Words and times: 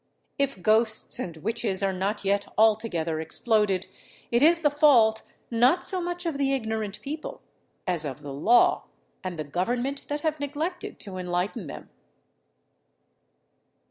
If 0.39 0.63
ghosts 0.63 1.19
and 1.19 1.37
witches 1.37 1.83
are 1.83 1.93
not 1.93 2.25
yet 2.25 2.47
altogether 2.57 3.19
exploded, 3.21 3.85
it 4.31 4.41
is 4.41 4.61
the 4.63 4.71
fault, 4.71 5.21
not 5.51 5.85
so 5.85 6.01
much 6.01 6.25
of 6.25 6.39
the 6.39 6.53
ignorant 6.53 6.99
people, 7.03 7.43
as 7.85 8.03
of 8.03 8.21
the 8.23 8.33
law 8.33 8.85
and 9.23 9.37
the 9.37 9.43
government 9.43 10.07
that 10.07 10.21
have 10.21 10.39
neglected 10.39 10.97
to 11.01 11.17
enlighten 11.17 11.67
them. 11.67 11.91